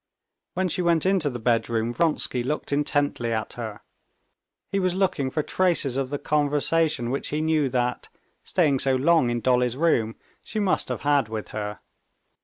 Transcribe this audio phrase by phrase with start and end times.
[0.55, 3.81] When she went into the bedroom, Vronsky looked intently at her.
[4.71, 8.09] He was looking for traces of the conversation which he knew that,
[8.43, 11.81] staying so long in Dolly's room, she must have had with her.